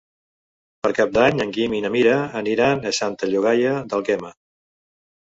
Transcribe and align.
Per 0.85 0.89
Cap 0.99 1.11
d'Any 1.17 1.43
en 1.45 1.53
Guim 1.59 1.77
i 1.81 1.83
na 1.87 1.93
Mira 1.97 2.17
aniran 2.41 2.85
a 2.91 2.97
Santa 3.03 3.33
Llogaia 3.33 3.79
d'Àlguema. 3.93 4.37